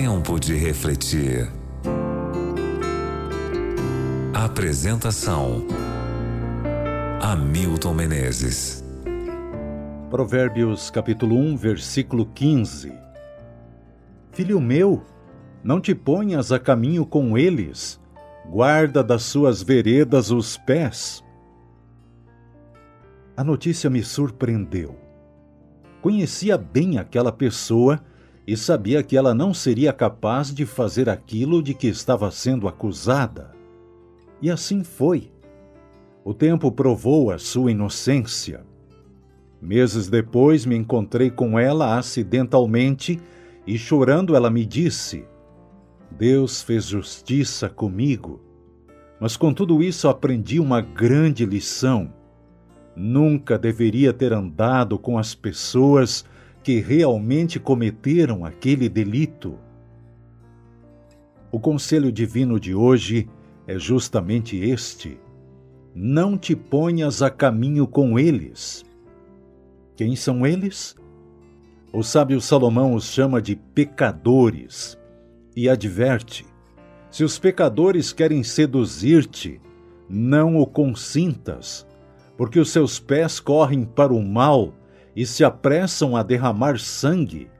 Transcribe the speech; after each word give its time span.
Tempo 0.00 0.38
de 0.38 0.54
refletir. 0.54 1.50
Apresentação: 4.32 5.66
Hamilton 7.20 7.94
Menezes. 7.94 8.84
Provérbios 10.08 10.88
capítulo 10.88 11.34
1, 11.36 11.56
versículo 11.56 12.26
15. 12.26 12.92
Filho 14.30 14.60
meu, 14.60 15.02
não 15.64 15.80
te 15.80 15.96
ponhas 15.96 16.52
a 16.52 16.60
caminho 16.60 17.04
com 17.04 17.36
eles, 17.36 18.00
guarda 18.48 19.02
das 19.02 19.24
suas 19.24 19.64
veredas 19.64 20.30
os 20.30 20.56
pés. 20.58 21.24
A 23.36 23.42
notícia 23.42 23.90
me 23.90 24.04
surpreendeu. 24.04 24.96
Conhecia 26.00 26.56
bem 26.56 26.98
aquela 26.98 27.32
pessoa 27.32 28.00
e 28.48 28.56
sabia 28.56 29.02
que 29.02 29.14
ela 29.14 29.34
não 29.34 29.52
seria 29.52 29.92
capaz 29.92 30.54
de 30.54 30.64
fazer 30.64 31.06
aquilo 31.06 31.62
de 31.62 31.74
que 31.74 31.86
estava 31.86 32.30
sendo 32.30 32.66
acusada. 32.66 33.50
E 34.40 34.50
assim 34.50 34.82
foi. 34.82 35.30
O 36.24 36.32
tempo 36.32 36.72
provou 36.72 37.30
a 37.30 37.36
sua 37.36 37.72
inocência. 37.72 38.64
Meses 39.60 40.08
depois 40.08 40.64
me 40.64 40.74
encontrei 40.74 41.30
com 41.30 41.58
ela 41.58 41.98
acidentalmente 41.98 43.20
e 43.66 43.76
chorando 43.76 44.34
ela 44.34 44.48
me 44.48 44.64
disse: 44.64 45.26
Deus 46.10 46.62
fez 46.62 46.86
justiça 46.86 47.68
comigo. 47.68 48.40
Mas 49.20 49.36
com 49.36 49.52
tudo 49.52 49.82
isso 49.82 50.08
aprendi 50.08 50.58
uma 50.58 50.80
grande 50.80 51.44
lição. 51.44 52.10
Nunca 52.96 53.58
deveria 53.58 54.10
ter 54.10 54.32
andado 54.32 54.98
com 54.98 55.18
as 55.18 55.34
pessoas 55.34 56.24
que 56.68 56.80
realmente 56.80 57.58
cometeram 57.58 58.44
aquele 58.44 58.90
delito. 58.90 59.58
O 61.50 61.58
conselho 61.58 62.12
divino 62.12 62.60
de 62.60 62.74
hoje 62.74 63.26
é 63.66 63.78
justamente 63.78 64.54
este: 64.54 65.18
não 65.94 66.36
te 66.36 66.54
ponhas 66.54 67.22
a 67.22 67.30
caminho 67.30 67.86
com 67.86 68.18
eles. 68.18 68.84
Quem 69.96 70.14
são 70.14 70.46
eles? 70.46 70.94
O 71.90 72.02
sábio 72.02 72.38
Salomão 72.38 72.92
os 72.92 73.06
chama 73.06 73.40
de 73.40 73.56
pecadores 73.56 74.98
e 75.56 75.70
adverte: 75.70 76.44
se 77.10 77.24
os 77.24 77.38
pecadores 77.38 78.12
querem 78.12 78.42
seduzir-te, 78.42 79.58
não 80.06 80.58
o 80.58 80.66
consintas, 80.66 81.86
porque 82.36 82.60
os 82.60 82.70
seus 82.70 83.00
pés 83.00 83.40
correm 83.40 83.86
para 83.86 84.12
o 84.12 84.22
mal 84.22 84.74
e 85.18 85.26
se 85.26 85.42
apressam 85.42 86.16
a 86.16 86.22
derramar 86.22 86.78
sangue. 86.78 87.50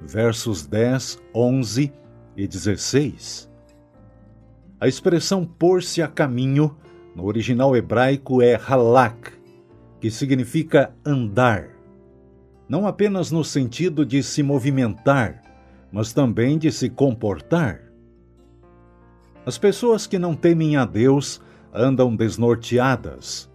Versos 0.00 0.64
10, 0.64 1.20
11 1.34 1.92
e 2.34 2.48
16. 2.48 3.50
A 4.80 4.88
expressão 4.88 5.44
pôr-se 5.44 6.00
a 6.00 6.08
caminho, 6.08 6.74
no 7.14 7.26
original 7.26 7.76
hebraico, 7.76 8.40
é 8.40 8.54
halak, 8.54 9.32
que 10.00 10.10
significa 10.10 10.94
andar. 11.04 11.68
Não 12.66 12.86
apenas 12.86 13.30
no 13.30 13.44
sentido 13.44 14.06
de 14.06 14.22
se 14.22 14.42
movimentar, 14.42 15.42
mas 15.92 16.10
também 16.10 16.56
de 16.56 16.72
se 16.72 16.88
comportar. 16.88 17.82
As 19.44 19.58
pessoas 19.58 20.06
que 20.06 20.18
não 20.18 20.34
temem 20.34 20.78
a 20.78 20.86
Deus 20.86 21.38
andam 21.70 22.16
desnorteadas. 22.16 23.52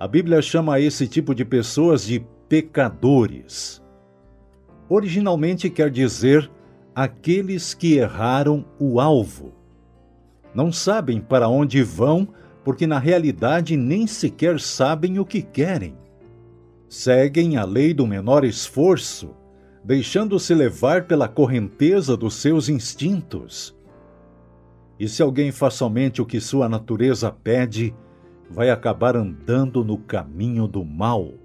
A 0.00 0.08
Bíblia 0.08 0.42
chama 0.42 0.80
esse 0.80 1.06
tipo 1.06 1.32
de 1.32 1.44
pessoas 1.44 2.04
de 2.04 2.26
pecadores. 2.52 3.82
Originalmente 4.86 5.70
quer 5.70 5.88
dizer 5.88 6.50
aqueles 6.94 7.72
que 7.72 7.94
erraram 7.94 8.62
o 8.78 9.00
alvo. 9.00 9.54
Não 10.54 10.70
sabem 10.70 11.18
para 11.18 11.48
onde 11.48 11.82
vão, 11.82 12.28
porque 12.62 12.86
na 12.86 12.98
realidade 12.98 13.74
nem 13.74 14.06
sequer 14.06 14.60
sabem 14.60 15.18
o 15.18 15.24
que 15.24 15.40
querem. 15.40 15.96
Seguem 16.90 17.56
a 17.56 17.64
lei 17.64 17.94
do 17.94 18.06
menor 18.06 18.44
esforço, 18.44 19.34
deixando-se 19.82 20.52
levar 20.52 21.06
pela 21.06 21.28
correnteza 21.28 22.18
dos 22.18 22.34
seus 22.34 22.68
instintos. 22.68 23.74
E 25.00 25.08
se 25.08 25.22
alguém 25.22 25.50
faz 25.50 25.72
somente 25.72 26.20
o 26.20 26.26
que 26.26 26.38
sua 26.38 26.68
natureza 26.68 27.32
pede, 27.32 27.94
vai 28.50 28.68
acabar 28.68 29.16
andando 29.16 29.82
no 29.82 29.96
caminho 29.96 30.68
do 30.68 30.84
mal. 30.84 31.41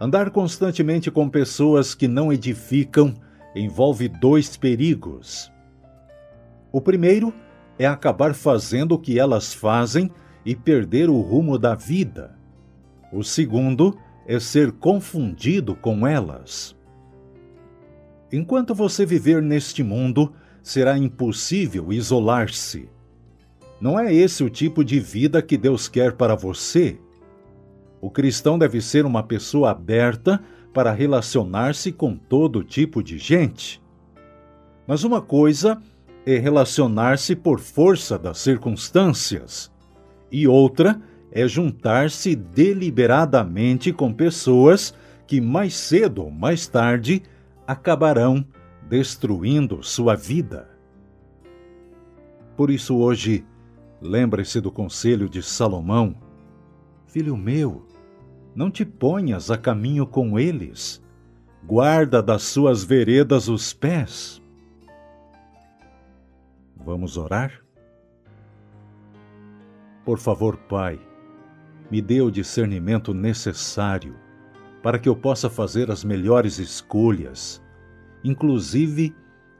Andar 0.00 0.30
constantemente 0.30 1.10
com 1.10 1.28
pessoas 1.28 1.94
que 1.94 2.06
não 2.06 2.32
edificam 2.32 3.14
envolve 3.54 4.08
dois 4.08 4.56
perigos. 4.56 5.52
O 6.70 6.80
primeiro 6.80 7.34
é 7.78 7.86
acabar 7.86 8.34
fazendo 8.34 8.92
o 8.92 8.98
que 8.98 9.18
elas 9.18 9.52
fazem 9.52 10.10
e 10.44 10.54
perder 10.54 11.10
o 11.10 11.20
rumo 11.20 11.58
da 11.58 11.74
vida. 11.74 12.36
O 13.12 13.24
segundo 13.24 13.96
é 14.26 14.38
ser 14.38 14.72
confundido 14.72 15.74
com 15.74 16.06
elas. 16.06 16.76
Enquanto 18.30 18.74
você 18.74 19.04
viver 19.06 19.42
neste 19.42 19.82
mundo, 19.82 20.32
será 20.62 20.98
impossível 20.98 21.92
isolar-se. 21.92 22.88
Não 23.80 23.98
é 23.98 24.12
esse 24.12 24.44
o 24.44 24.50
tipo 24.50 24.84
de 24.84 25.00
vida 25.00 25.40
que 25.40 25.56
Deus 25.56 25.88
quer 25.88 26.12
para 26.12 26.34
você. 26.34 27.00
O 28.00 28.10
cristão 28.10 28.58
deve 28.58 28.80
ser 28.80 29.04
uma 29.04 29.22
pessoa 29.22 29.70
aberta 29.70 30.40
para 30.72 30.92
relacionar-se 30.92 31.90
com 31.90 32.16
todo 32.16 32.62
tipo 32.62 33.02
de 33.02 33.18
gente. 33.18 33.82
Mas 34.86 35.04
uma 35.04 35.20
coisa 35.20 35.82
é 36.24 36.38
relacionar-se 36.38 37.34
por 37.34 37.58
força 37.58 38.18
das 38.18 38.38
circunstâncias, 38.38 39.72
e 40.30 40.46
outra 40.46 41.00
é 41.32 41.46
juntar-se 41.48 42.34
deliberadamente 42.34 43.92
com 43.92 44.12
pessoas 44.12 44.94
que 45.26 45.40
mais 45.40 45.74
cedo 45.74 46.24
ou 46.24 46.30
mais 46.30 46.66
tarde 46.66 47.22
acabarão 47.66 48.44
destruindo 48.88 49.82
sua 49.82 50.14
vida. 50.14 50.68
Por 52.56 52.70
isso, 52.70 52.96
hoje, 52.96 53.44
lembre-se 54.00 54.60
do 54.60 54.72
conselho 54.72 55.28
de 55.28 55.42
Salomão: 55.42 56.16
Filho 57.06 57.36
meu, 57.36 57.86
não 58.58 58.72
te 58.72 58.84
ponhas 58.84 59.52
a 59.52 59.56
caminho 59.56 60.04
com 60.04 60.36
eles. 60.36 61.00
Guarda 61.64 62.20
das 62.20 62.42
suas 62.42 62.82
veredas 62.82 63.46
os 63.46 63.72
pés. 63.72 64.42
Vamos 66.76 67.16
orar? 67.16 67.52
Por 70.04 70.18
favor, 70.18 70.56
Pai, 70.56 70.98
me 71.88 72.02
dê 72.02 72.20
o 72.20 72.32
discernimento 72.32 73.14
necessário 73.14 74.16
para 74.82 74.98
que 74.98 75.08
eu 75.08 75.14
possa 75.14 75.48
fazer 75.48 75.88
as 75.88 76.02
melhores 76.02 76.58
escolhas, 76.58 77.62
inclusive 78.24 79.14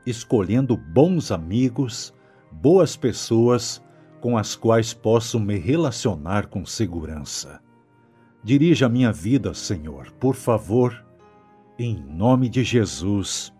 escolhendo 0.04 0.76
bons 0.76 1.30
amigos, 1.30 2.12
boas 2.50 2.97
pessoas 2.97 3.80
com 4.20 4.36
as 4.36 4.56
quais 4.56 4.92
posso 4.92 5.38
me 5.38 5.56
relacionar 5.56 6.48
com 6.48 6.66
segurança. 6.66 7.60
Dirija 8.43 8.87
a 8.87 8.88
minha 8.88 9.12
vida, 9.12 9.53
Senhor, 9.53 10.12
por 10.12 10.34
favor, 10.34 11.04
em 11.78 11.97
nome 11.97 12.49
de 12.49 12.62
Jesus. 12.62 13.53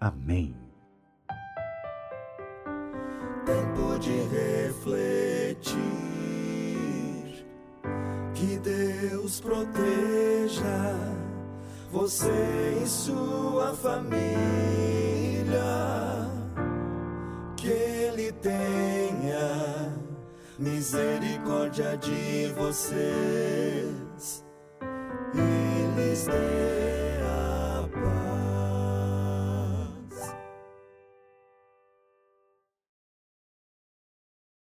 Amém. 0.00 0.56
Tempo 3.44 3.98
de 3.98 4.12
refletir, 4.34 5.76
que 8.34 8.58
Deus 8.58 9.40
proteja 9.40 10.94
você 11.90 12.80
e 12.82 12.86
sua 12.86 13.74
família, 13.74 14.20
que 17.56 17.68
Ele 17.68 18.30
tenha 18.32 19.97
misericórdia 20.58 21.96
de 21.96 22.52
vocês. 22.56 24.44
Eles 25.32 26.26